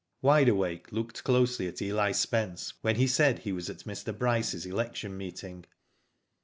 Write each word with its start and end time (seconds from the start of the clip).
Wide 0.23 0.49
Awake! 0.49 0.91
looked 0.91 1.23
closely 1.23 1.67
at 1.67 1.79
Eli 1.79 2.11
Spence 2.13 2.73
when 2.81 2.95
he 2.95 3.05
said 3.05 3.37
he 3.37 3.51
was 3.51 3.69
at 3.69 3.83
Mr. 3.85 4.17
Bryce's 4.17 4.65
election 4.65 5.15
meeting. 5.15 5.63